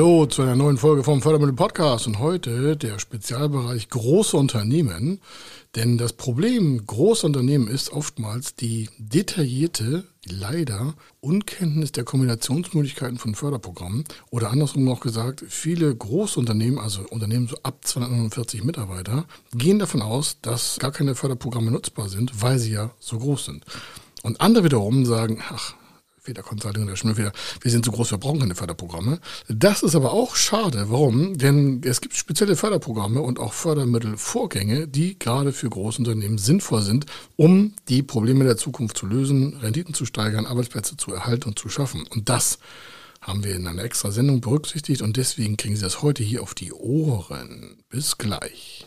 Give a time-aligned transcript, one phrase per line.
[0.00, 5.20] Hallo zu einer neuen Folge vom Fördermittel Podcast und heute der Spezialbereich große Unternehmen.
[5.76, 14.04] Denn das Problem großer Unternehmen ist oftmals die detaillierte, leider Unkenntnis der Kombinationsmöglichkeiten von Förderprogrammen
[14.30, 20.38] oder andersrum noch gesagt, viele Großunternehmen, also Unternehmen so ab 249 Mitarbeiter, gehen davon aus,
[20.40, 23.66] dass gar keine Förderprogramme nutzbar sind, weil sie ja so groß sind.
[24.22, 25.74] Und andere wiederum sagen, ach,
[26.30, 27.32] Feder Consulting oder Schmidt wir
[27.64, 29.18] sind zu groß, wir brauchen keine Förderprogramme.
[29.48, 30.86] Das ist aber auch schade.
[30.88, 31.36] Warum?
[31.36, 37.74] Denn es gibt spezielle Förderprogramme und auch Fördermittelvorgänge, die gerade für Großunternehmen sinnvoll sind, um
[37.88, 42.06] die Probleme der Zukunft zu lösen, Renditen zu steigern, Arbeitsplätze zu erhalten und zu schaffen.
[42.10, 42.60] Und das
[43.20, 46.54] haben wir in einer extra Sendung berücksichtigt und deswegen kriegen Sie das heute hier auf
[46.54, 47.76] die Ohren.
[47.88, 48.86] Bis gleich.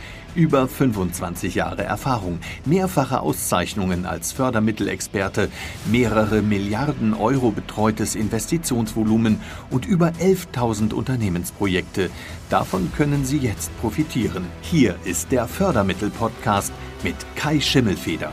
[0.33, 5.49] Über 25 Jahre Erfahrung, mehrfache Auszeichnungen als Fördermittelexperte,
[5.91, 12.09] mehrere Milliarden Euro betreutes Investitionsvolumen und über 11.000 Unternehmensprojekte.
[12.49, 14.45] Davon können Sie jetzt profitieren.
[14.61, 16.71] Hier ist der Fördermittel-Podcast
[17.03, 18.31] mit Kai Schimmelfeder.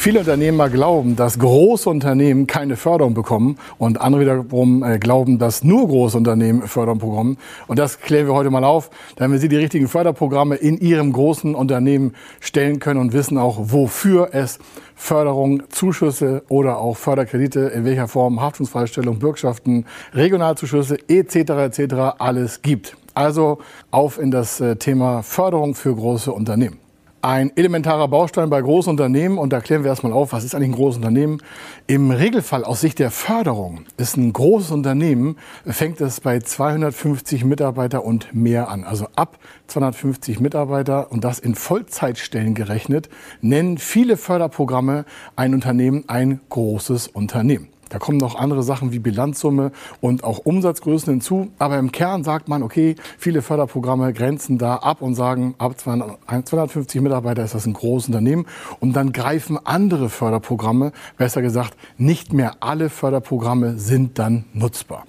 [0.00, 5.64] Viele Unternehmer glauben, dass große Unternehmen keine Förderung bekommen und andere wiederum äh, glauben, dass
[5.64, 7.36] nur große Unternehmen Förderung bekommen.
[7.66, 11.56] Und das klären wir heute mal auf, damit Sie die richtigen Förderprogramme in Ihrem großen
[11.56, 14.60] Unternehmen stellen können und wissen auch, wofür es
[14.94, 21.34] Förderung, Zuschüsse oder auch Förderkredite, in welcher Form Haftungsfreistellung, Bürgschaften, Regionalzuschüsse etc.
[21.78, 21.94] etc.
[22.18, 22.96] alles gibt.
[23.14, 23.58] Also
[23.90, 26.78] auf in das äh, Thema Förderung für große Unternehmen
[27.22, 29.38] ein elementarer Baustein bei großen Unternehmen.
[29.38, 31.42] Und da klären wir erstmal auf, was ist eigentlich ein großes Unternehmen?
[31.86, 35.36] Im Regelfall aus Sicht der Förderung ist ein großes Unternehmen,
[35.66, 38.84] fängt es bei 250 Mitarbeiter und mehr an.
[38.84, 43.08] Also ab 250 Mitarbeiter und das in Vollzeitstellen gerechnet,
[43.40, 45.04] nennen viele Förderprogramme
[45.36, 47.68] ein Unternehmen ein großes Unternehmen.
[47.88, 51.48] Da kommen noch andere Sachen wie Bilanzsumme und auch Umsatzgrößen hinzu.
[51.58, 57.00] Aber im Kern sagt man, okay, viele Förderprogramme grenzen da ab und sagen, ab 250
[57.00, 58.46] Mitarbeiter ist das ein großes Unternehmen.
[58.80, 65.04] Und dann greifen andere Förderprogramme, besser gesagt, nicht mehr alle Förderprogramme sind dann nutzbar.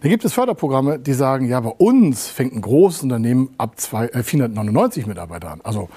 [0.00, 5.04] Dann gibt es Förderprogramme, die sagen, ja, bei uns fängt ein großes Unternehmen ab 499
[5.04, 5.60] äh, Mitarbeiter an.
[5.64, 5.88] Also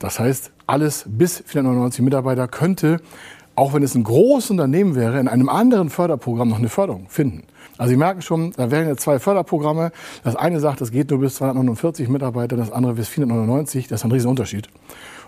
[0.00, 3.00] das heißt, alles bis 499 Mitarbeiter könnte
[3.54, 7.44] auch wenn es ein großes Unternehmen wäre, in einem anderen Förderprogramm noch eine Förderung finden.
[7.78, 9.92] Also Sie merken schon, da wären jetzt zwei Förderprogramme.
[10.24, 13.88] Das eine sagt, das geht nur bis 249 Mitarbeiter, das andere bis 499.
[13.88, 14.68] Das ist ein Riesenunterschied.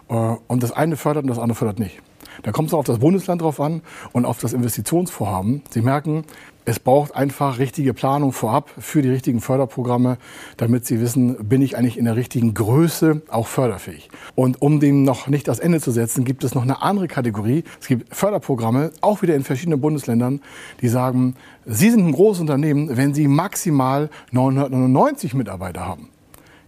[0.08, 0.14] Äh,
[0.46, 2.00] und das eine fördert und das andere fördert nicht.
[2.42, 3.82] Da kommt es auch auf das Bundesland drauf an
[4.12, 5.62] und auf das Investitionsvorhaben.
[5.70, 6.24] Sie merken,
[6.66, 10.16] es braucht einfach richtige Planung vorab für die richtigen Förderprogramme,
[10.56, 14.08] damit Sie wissen, bin ich eigentlich in der richtigen Größe auch förderfähig.
[14.34, 17.64] Und um dem noch nicht das Ende zu setzen, gibt es noch eine andere Kategorie.
[17.80, 20.40] Es gibt Förderprogramme, auch wieder in verschiedenen Bundesländern,
[20.80, 21.36] die sagen,
[21.66, 26.08] Sie sind ein großes Unternehmen, wenn Sie maximal 999 Mitarbeiter haben.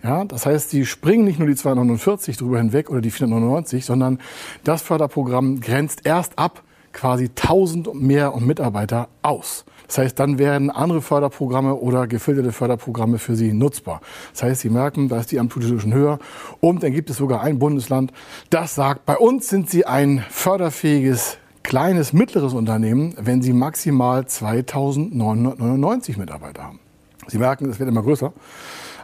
[0.02, 4.20] Ja, das heißt, sie springen nicht nur die 249 drüber hinweg oder die 499, sondern
[4.62, 9.64] das Förderprogramm grenzt erst ab quasi 1000 mehr und Mitarbeiter aus.
[9.86, 14.00] Das heißt, dann werden andere Förderprogramme oder gefilterte Förderprogramme für Sie nutzbar.
[14.32, 16.18] Das heißt, Sie merken, da ist die Amplitude schon höher.
[16.60, 18.12] Und dann gibt es sogar ein Bundesland,
[18.50, 26.16] das sagt, bei uns sind Sie ein förderfähiges kleines, mittleres Unternehmen, wenn Sie maximal 2999
[26.16, 26.80] Mitarbeiter haben.
[27.26, 28.32] Sie merken, es wird immer größer.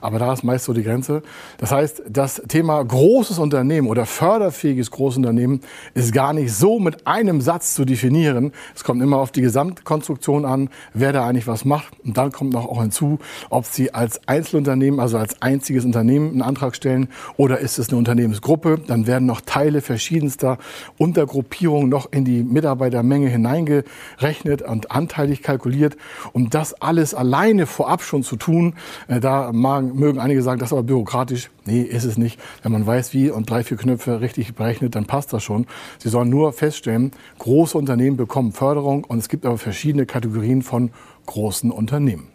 [0.02, 1.22] Aber da ist meist so die Grenze.
[1.58, 5.60] Das heißt, das Thema großes Unternehmen oder förderfähiges Großunternehmen
[5.94, 8.52] ist gar nicht so mit einem Satz zu definieren.
[8.74, 11.94] Es kommt immer auf die Gesamtkonstruktion an, wer da eigentlich was macht.
[12.04, 13.18] Und dann kommt noch auch hinzu,
[13.48, 17.98] ob Sie als Einzelunternehmen, also als einziges Unternehmen einen Antrag stellen oder ist es eine
[17.98, 18.80] Unternehmensgruppe.
[18.86, 20.58] Dann werden noch Teile verschiedenster
[20.98, 25.96] Untergruppierungen noch in die Mitarbeitermenge hineingerechnet und anteilig kalkuliert.
[26.32, 28.74] Um das alles alleine vorab schon zu tun,
[29.08, 31.50] äh, da mag mögen einige sagen, das ist aber bürokratisch.
[31.64, 32.40] Nee, ist es nicht.
[32.62, 35.66] Wenn man weiß, wie und drei, vier Knöpfe richtig berechnet, dann passt das schon.
[35.98, 40.90] Sie sollen nur feststellen, große Unternehmen bekommen Förderung und es gibt aber verschiedene Kategorien von
[41.26, 42.31] großen Unternehmen.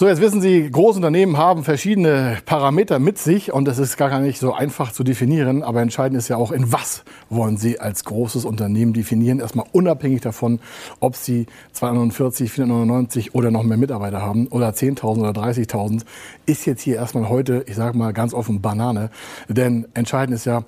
[0.00, 4.38] So, jetzt wissen Sie, Großunternehmen haben verschiedene Parameter mit sich und das ist gar nicht
[4.38, 5.64] so einfach zu definieren.
[5.64, 9.40] Aber entscheidend ist ja auch, in was wollen Sie als großes Unternehmen definieren.
[9.40, 10.60] Erstmal unabhängig davon,
[11.00, 16.02] ob Sie 249, 499 oder noch mehr Mitarbeiter haben oder 10.000 oder 30.000,
[16.46, 19.10] ist jetzt hier erstmal heute, ich sage mal ganz offen, Banane.
[19.48, 20.62] Denn entscheidend ist ja,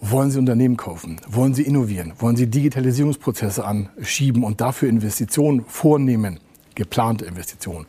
[0.00, 1.20] wollen Sie Unternehmen kaufen?
[1.28, 2.14] Wollen Sie innovieren?
[2.18, 6.40] Wollen Sie Digitalisierungsprozesse anschieben und dafür Investitionen vornehmen?
[6.74, 7.86] Geplante Investitionen.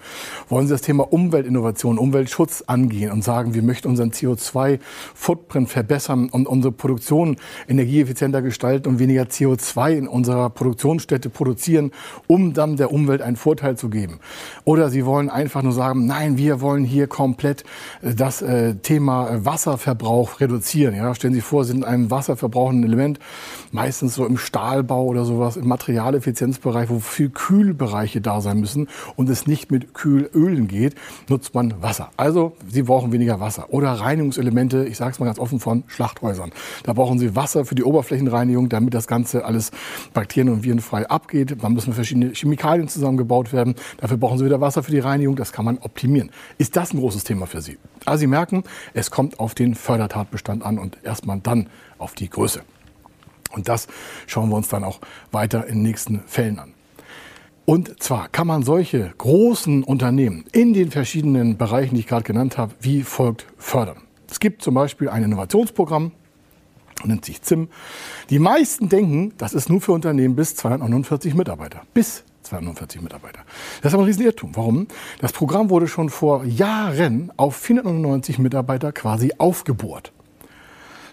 [0.49, 6.47] Wollen Sie das Thema Umweltinnovation, Umweltschutz angehen und sagen, wir möchten unseren CO2-Footprint verbessern und
[6.47, 7.37] unsere Produktion
[7.67, 11.91] energieeffizienter gestalten und weniger CO2 in unserer Produktionsstätte produzieren,
[12.27, 14.19] um dann der Umwelt einen Vorteil zu geben.
[14.65, 17.63] Oder Sie wollen einfach nur sagen, nein, wir wollen hier komplett
[18.01, 20.95] äh, das äh, Thema Wasserverbrauch reduzieren.
[20.95, 23.19] Ja, stellen Sie vor, Sie sind ein wasserverbrauchenden Element,
[23.71, 28.87] meistens so im Stahlbau oder sowas, im Materialeffizienzbereich, wo viel Kühlbereiche da sein müssen müssen
[29.15, 30.95] und es nicht mit Kühlölen geht,
[31.29, 32.11] nutzt man Wasser.
[32.17, 33.67] Also Sie brauchen weniger Wasser.
[33.69, 36.51] Oder Reinigungselemente, ich sage es mal ganz offen, von Schlachthäusern.
[36.83, 39.71] Da brauchen Sie Wasser für die Oberflächenreinigung, damit das Ganze alles
[40.13, 41.55] bakterien- und virenfrei abgeht.
[41.61, 43.75] Dann müssen verschiedene Chemikalien zusammengebaut werden.
[43.97, 45.35] Dafür brauchen Sie wieder Wasser für die Reinigung.
[45.35, 46.31] Das kann man optimieren.
[46.57, 47.77] Ist das ein großes Thema für Sie?
[48.05, 51.67] Also Sie merken, es kommt auf den Fördertatbestand an und erstmal dann
[51.97, 52.61] auf die Größe.
[53.51, 53.87] Und das
[54.25, 54.99] schauen wir uns dann auch
[55.31, 56.73] weiter in den nächsten Fällen an.
[57.65, 62.57] Und zwar kann man solche großen Unternehmen in den verschiedenen Bereichen, die ich gerade genannt
[62.57, 63.97] habe, wie folgt fördern.
[64.29, 66.11] Es gibt zum Beispiel ein Innovationsprogramm,
[67.05, 67.69] nennt sich ZIM.
[68.29, 71.81] Die meisten denken, das ist nur für Unternehmen bis 249 Mitarbeiter.
[71.93, 73.39] Bis 249 Mitarbeiter.
[73.81, 74.55] Das ist aber ein Riesenirrtum.
[74.55, 74.87] Warum?
[75.19, 80.11] Das Programm wurde schon vor Jahren auf 499 Mitarbeiter quasi aufgebohrt.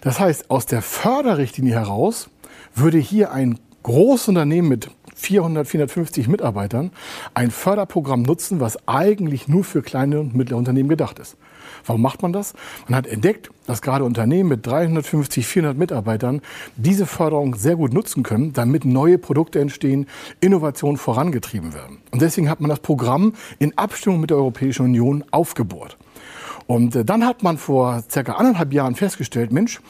[0.01, 2.29] Das heißt, aus der Förderrichtlinie heraus
[2.75, 4.89] würde hier ein großes Unternehmen mit
[5.21, 6.91] 400, 450 Mitarbeitern
[7.35, 11.37] ein Förderprogramm nutzen, was eigentlich nur für kleine und mittlere Unternehmen gedacht ist.
[11.85, 12.53] Warum macht man das?
[12.87, 16.41] Man hat entdeckt, dass gerade Unternehmen mit 350, 400 Mitarbeitern
[16.75, 20.07] diese Förderung sehr gut nutzen können, damit neue Produkte entstehen,
[20.41, 21.99] Innovationen vorangetrieben werden.
[22.11, 25.97] Und deswegen hat man das Programm in Abstimmung mit der Europäischen Union aufgebohrt.
[26.67, 29.81] Und äh, dann hat man vor circa anderthalb Jahren festgestellt, Mensch,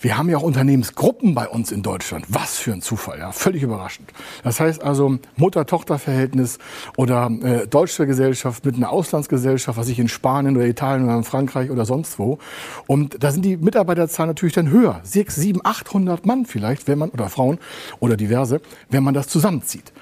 [0.00, 2.26] wir haben ja auch Unternehmensgruppen bei uns in Deutschland.
[2.28, 4.12] Was für ein Zufall, ja, völlig überraschend.
[4.42, 6.58] Das heißt also Mutter-Tochter-Verhältnis
[6.96, 11.24] oder äh, deutsche Gesellschaft mit einer Auslandsgesellschaft, was ich in Spanien oder Italien oder in
[11.24, 12.38] Frankreich oder sonst wo.
[12.86, 15.00] Und da sind die Mitarbeiterzahlen natürlich dann höher.
[15.04, 17.58] Sechs, sieben, achthundert Mann vielleicht, wenn man, oder Frauen
[18.00, 18.60] oder diverse,
[18.90, 19.92] wenn man das zusammenzieht.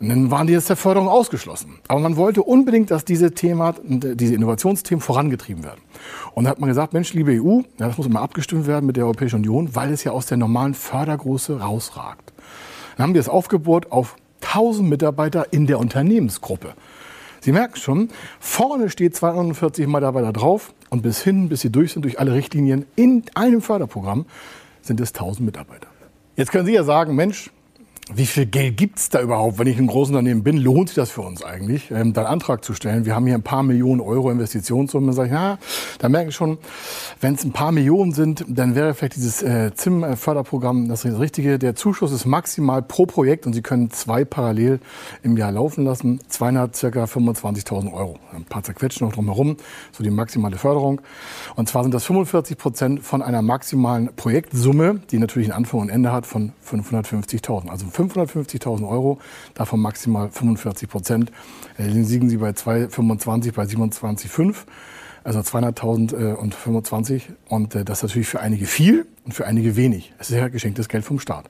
[0.00, 1.78] Dann waren die jetzt der Förderung ausgeschlossen.
[1.88, 5.80] Aber man wollte unbedingt, dass diese Thema, diese Innovationsthemen vorangetrieben werden.
[6.34, 9.04] Und da hat man gesagt, Mensch, liebe EU, das muss immer abgestimmt werden mit der
[9.04, 12.34] Europäischen Union, weil es ja aus der normalen Fördergröße rausragt.
[12.96, 16.74] Dann haben die es aufgebohrt auf 1000 Mitarbeiter in der Unternehmensgruppe.
[17.40, 18.08] Sie merken schon,
[18.40, 22.86] vorne steht 249 Mitarbeiter drauf und bis hin, bis sie durch sind durch alle Richtlinien
[22.96, 24.26] in einem Förderprogramm,
[24.82, 25.88] sind es 1000 Mitarbeiter.
[26.36, 27.50] Jetzt können Sie ja sagen, Mensch,
[28.14, 29.58] wie viel Geld gibt's da überhaupt?
[29.58, 32.64] Wenn ich ein Großunternehmen bin, lohnt sich das für uns eigentlich, ähm, da einen Antrag
[32.64, 33.04] zu stellen?
[33.04, 35.12] Wir haben hier ein paar Millionen Euro Investitionssumme.
[35.12, 35.58] Sag ich, ja,
[35.98, 36.58] da merke ich schon,
[37.20, 41.58] wenn es ein paar Millionen sind, dann wäre vielleicht dieses äh, ZIM-Förderprogramm das Richtige.
[41.58, 44.78] Der Zuschuss ist maximal pro Projekt und Sie können zwei parallel
[45.24, 46.20] im Jahr laufen lassen.
[46.28, 48.20] 200, circa 25.000 Euro.
[48.32, 49.56] Ein paar zerquetschen noch drumherum,
[49.90, 51.00] so die maximale Förderung.
[51.56, 55.88] Und zwar sind das 45 Prozent von einer maximalen Projektsumme, die natürlich ein Anfang und
[55.88, 57.68] Ende hat, von 550.000.
[57.68, 59.18] Also 550.000 Euro,
[59.54, 61.32] davon maximal 45 Prozent.
[61.78, 64.54] Äh, liegen Sie bei 2,25, bei 27,5.
[65.24, 67.30] Also 200.000 äh, und 25.
[67.48, 70.12] Und äh, das ist natürlich für einige viel und für einige wenig.
[70.18, 71.46] Es ist ja geschenktes Geld vom Staat.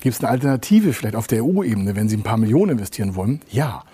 [0.00, 3.40] Gibt es eine Alternative vielleicht auf der EU-Ebene, wenn Sie ein paar Millionen investieren wollen?
[3.50, 3.84] Ja.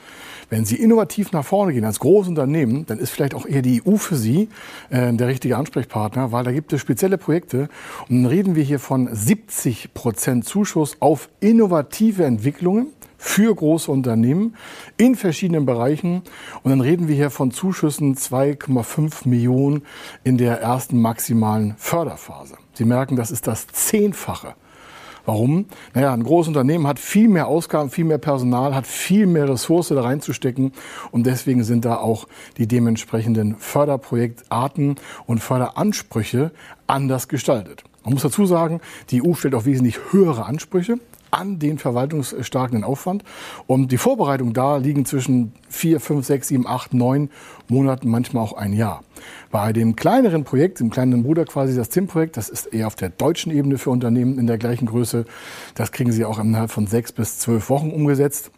[0.50, 3.96] Wenn Sie innovativ nach vorne gehen als Großunternehmen, dann ist vielleicht auch eher die EU
[3.96, 4.48] für Sie
[4.90, 7.68] äh, der richtige Ansprechpartner, weil da gibt es spezielle Projekte.
[8.08, 14.56] Und dann reden wir hier von 70 Prozent Zuschuss auf innovative Entwicklungen für große Unternehmen
[14.96, 16.22] in verschiedenen Bereichen.
[16.64, 19.82] Und dann reden wir hier von Zuschüssen 2,5 Millionen
[20.24, 22.56] in der ersten maximalen Förderphase.
[22.72, 24.54] Sie merken, das ist das Zehnfache
[25.26, 25.66] Warum?
[25.94, 29.88] Naja, ein großes Unternehmen hat viel mehr Ausgaben, viel mehr Personal, hat viel mehr Ressource
[29.88, 30.72] da reinzustecken
[31.10, 34.96] und deswegen sind da auch die dementsprechenden Förderprojektarten
[35.26, 36.52] und Förderansprüche
[36.86, 37.84] anders gestaltet.
[38.04, 40.98] Man muss dazu sagen, die EU stellt auch wesentlich höhere Ansprüche
[41.30, 43.24] an den verwaltungsstarken Aufwand.
[43.66, 47.30] Und die Vorbereitung da liegen zwischen vier, fünf, sechs, sieben, acht, neun
[47.68, 49.02] Monaten, manchmal auch ein Jahr.
[49.50, 53.10] Bei dem kleineren Projekt, dem kleinen Bruder quasi, das ZIM-Projekt, das ist eher auf der
[53.10, 55.24] deutschen Ebene für Unternehmen in der gleichen Größe.
[55.74, 58.50] Das kriegen Sie auch innerhalb von sechs bis zwölf Wochen umgesetzt.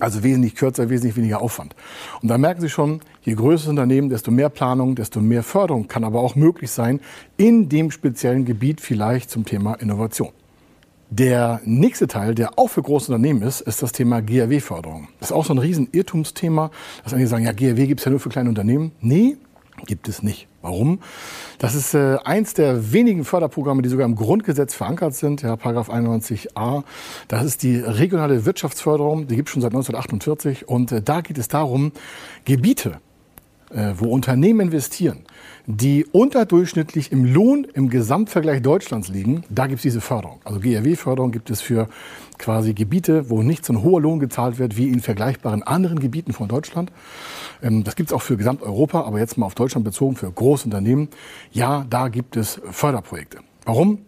[0.00, 1.74] Also wesentlich kürzer, wesentlich weniger Aufwand.
[2.22, 5.88] Und da merken Sie schon, je größer das Unternehmen, desto mehr Planung, desto mehr Förderung
[5.88, 7.00] kann aber auch möglich sein
[7.36, 10.30] in dem speziellen Gebiet vielleicht zum Thema Innovation.
[11.10, 15.08] Der nächste Teil, der auch für große Unternehmen ist, ist das Thema GRW-Förderung.
[15.20, 16.70] Das ist auch so ein riesen Irrtumsthema,
[17.02, 18.92] dass einige sagen, ja, GRW gibt es ja nur für kleine Unternehmen.
[19.00, 19.38] Nee,
[19.86, 20.48] gibt es nicht.
[20.60, 21.00] Warum?
[21.58, 25.88] Das ist äh, eins der wenigen Förderprogramme, die sogar im Grundgesetz verankert sind, ja, Paragraph
[25.88, 26.82] 91a.
[27.28, 31.38] Das ist die regionale Wirtschaftsförderung, die gibt es schon seit 1948 und äh, da geht
[31.38, 31.92] es darum,
[32.44, 33.00] Gebiete,
[33.70, 35.24] wo Unternehmen investieren,
[35.66, 40.40] die unterdurchschnittlich im Lohn im Gesamtvergleich Deutschlands liegen, da gibt es diese Förderung.
[40.44, 41.88] Also GRW-Förderung gibt es für
[42.38, 46.32] quasi Gebiete, wo nicht so ein hoher Lohn gezahlt wird wie in vergleichbaren anderen Gebieten
[46.32, 46.90] von Deutschland.
[47.62, 51.08] Ähm, das gibt es auch für Gesamteuropa, aber jetzt mal auf Deutschland bezogen für Großunternehmen.
[51.52, 53.40] Ja, da gibt es Förderprojekte.
[53.66, 53.98] Warum?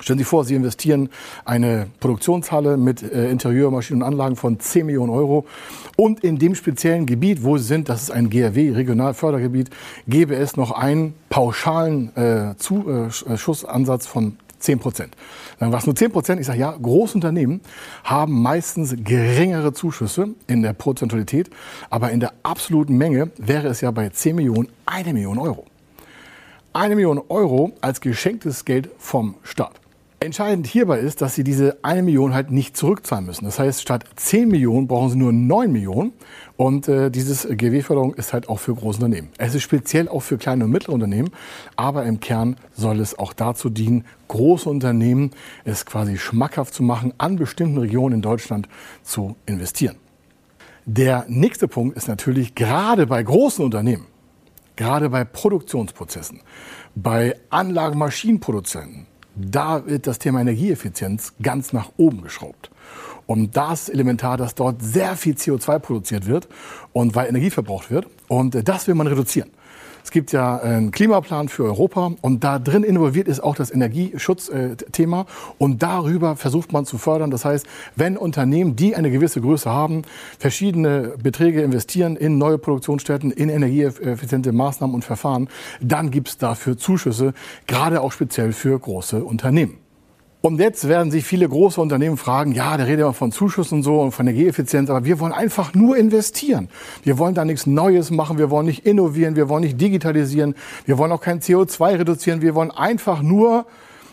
[0.00, 1.10] Stellen Sie vor, Sie investieren
[1.44, 5.46] eine Produktionshalle mit äh, Interieur, und Anlagen von 10 Millionen Euro
[5.96, 9.70] und in dem speziellen Gebiet, wo Sie sind, das ist ein GRW, Regionalfördergebiet,
[10.08, 15.16] gäbe es noch einen pauschalen äh, Zuschussansatz von 10 Prozent.
[15.58, 16.40] Dann war es nur 10 Prozent.
[16.40, 17.60] Ich sage, ja, Großunternehmen
[18.04, 21.50] haben meistens geringere Zuschüsse in der Prozentualität,
[21.90, 25.66] aber in der absoluten Menge wäre es ja bei 10 Millionen eine Million Euro.
[26.74, 29.72] Eine Million Euro als geschenktes Geld vom Staat.
[30.20, 33.44] Entscheidend hierbei ist, dass Sie diese eine Million halt nicht zurückzahlen müssen.
[33.44, 36.14] Das heißt, statt 10 Millionen brauchen Sie nur 9 Millionen.
[36.56, 39.28] Und äh, dieses GW-Förderung ist halt auch für große Unternehmen.
[39.36, 41.30] Es ist speziell auch für kleine und mittlere Unternehmen,
[41.76, 45.32] aber im Kern soll es auch dazu dienen, große Unternehmen
[45.64, 48.68] es quasi schmackhaft zu machen, an bestimmten Regionen in Deutschland
[49.02, 49.96] zu investieren.
[50.86, 54.06] Der nächste Punkt ist natürlich gerade bei großen Unternehmen,
[54.82, 56.40] gerade bei Produktionsprozessen,
[56.96, 62.68] bei Anlagen, Maschinenproduzenten, da wird das Thema Energieeffizienz ganz nach oben geschraubt.
[63.26, 66.48] Und da ist elementar, dass dort sehr viel CO2 produziert wird
[66.92, 68.08] und weil Energie verbraucht wird.
[68.26, 69.50] Und das will man reduzieren.
[70.04, 75.26] Es gibt ja einen Klimaplan für Europa und da drin involviert ist auch das Energieschutzthema
[75.58, 77.30] und darüber versucht man zu fördern.
[77.30, 77.66] Das heißt,
[77.96, 80.02] wenn Unternehmen, die eine gewisse Größe haben,
[80.38, 85.48] verschiedene Beträge investieren in neue Produktionsstätten, in energieeffiziente Maßnahmen und Verfahren,
[85.80, 87.32] dann gibt es dafür Zuschüsse,
[87.66, 89.78] gerade auch speziell für große Unternehmen.
[90.42, 93.82] Und jetzt werden sich viele große Unternehmen fragen, ja, der redet immer von Zuschüssen und
[93.84, 96.68] so und von Energieeffizienz, aber wir wollen einfach nur investieren.
[97.04, 100.98] Wir wollen da nichts Neues machen, wir wollen nicht innovieren, wir wollen nicht digitalisieren, wir
[100.98, 103.66] wollen auch kein CO2 reduzieren, wir wollen einfach nur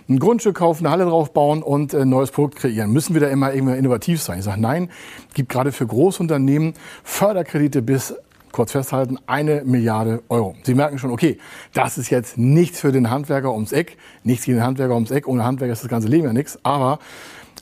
[0.08, 2.92] ein Grundstück kaufen, eine Halle drauf bauen und ein neues Produkt kreieren.
[2.92, 4.38] Müssen wir da immer irgendwie innovativ sein?
[4.38, 4.92] Ich sage, nein,
[5.34, 8.14] gibt gerade für Großunternehmen Förderkredite bis
[8.52, 10.56] kurz festhalten, eine Milliarde Euro.
[10.64, 11.38] Sie merken schon, okay,
[11.74, 15.28] das ist jetzt nichts für den Handwerker ums Eck, nichts gegen den Handwerker ums Eck,
[15.28, 17.00] ohne Handwerker ist das ganze Leben ja nichts, aber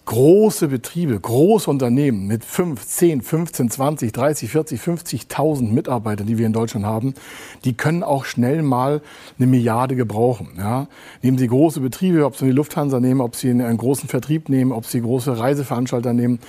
[0.07, 6.45] große Betriebe, große Unternehmen mit 5, 10, 15, 20, 30, 40, 50.000 Mitarbeitern, die wir
[6.45, 7.13] in Deutschland haben,
[7.65, 9.01] die können auch schnell mal
[9.37, 10.51] eine Milliarde gebrauchen.
[10.57, 10.87] Ja.
[11.21, 14.71] Nehmen Sie große Betriebe, ob Sie die Lufthansa nehmen, ob Sie einen großen Vertrieb nehmen,
[14.71, 16.39] ob Sie große Reiseveranstalter nehmen,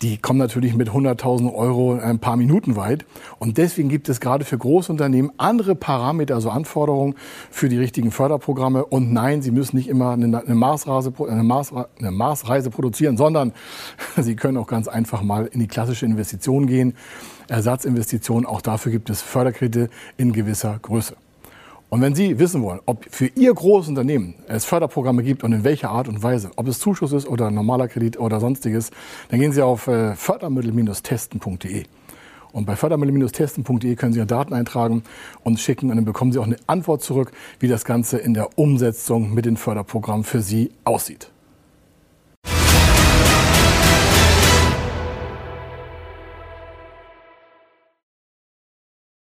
[0.00, 3.04] die kommen natürlich mit 100.000 Euro ein paar Minuten weit.
[3.40, 7.16] Und deswegen gibt es gerade für Großunternehmen andere Parameter, also Anforderungen
[7.50, 8.84] für die richtigen Förderprogramme.
[8.84, 13.16] Und nein, Sie müssen nicht immer eine, eine, Marsreise, eine, Mars, eine Marsreise produzieren investieren,
[13.16, 13.52] sondern
[14.16, 16.94] Sie können auch ganz einfach mal in die klassische Investition gehen.
[17.48, 21.16] Ersatzinvestitionen, auch dafür gibt es Förderkredite in gewisser Größe.
[21.90, 25.64] Und wenn Sie wissen wollen, ob für Ihr großes Unternehmen es Förderprogramme gibt und in
[25.64, 28.90] welcher Art und Weise, ob es Zuschuss ist oder normaler Kredit oder sonstiges,
[29.30, 31.84] dann gehen Sie auf äh, fördermittel-testen.de.
[32.52, 35.02] Und bei fördermittel-testen.de können Sie Ihre Daten eintragen
[35.44, 38.58] und schicken und dann bekommen Sie auch eine Antwort zurück, wie das Ganze in der
[38.58, 41.30] Umsetzung mit den Förderprogrammen für Sie aussieht.